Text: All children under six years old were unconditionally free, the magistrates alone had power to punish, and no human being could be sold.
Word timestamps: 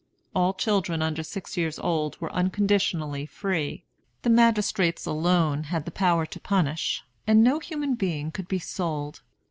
All 0.33 0.55
children 0.55 1.03
under 1.03 1.21
six 1.21 1.55
years 1.57 1.77
old 1.77 2.19
were 2.19 2.33
unconditionally 2.33 3.27
free, 3.27 3.85
the 4.23 4.31
magistrates 4.31 5.05
alone 5.05 5.65
had 5.65 5.85
power 5.93 6.25
to 6.25 6.39
punish, 6.39 7.03
and 7.27 7.43
no 7.43 7.59
human 7.59 7.93
being 7.93 8.31
could 8.31 8.47
be 8.47 8.57
sold. 8.57 9.21